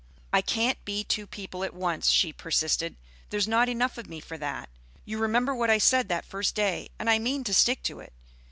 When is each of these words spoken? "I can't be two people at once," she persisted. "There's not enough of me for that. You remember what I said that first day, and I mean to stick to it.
"I 0.33 0.41
can't 0.41 0.83
be 0.83 1.03
two 1.03 1.27
people 1.27 1.63
at 1.63 1.75
once," 1.75 2.09
she 2.09 2.33
persisted. 2.33 2.95
"There's 3.29 3.47
not 3.47 3.69
enough 3.69 3.99
of 3.99 4.09
me 4.09 4.19
for 4.19 4.35
that. 4.39 4.67
You 5.05 5.19
remember 5.19 5.53
what 5.53 5.69
I 5.69 5.77
said 5.77 6.09
that 6.09 6.25
first 6.25 6.55
day, 6.55 6.89
and 6.97 7.07
I 7.07 7.19
mean 7.19 7.43
to 7.43 7.53
stick 7.53 7.83
to 7.83 7.99
it. 7.99 8.11